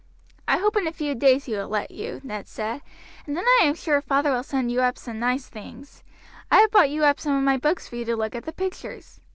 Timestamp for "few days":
0.91-1.45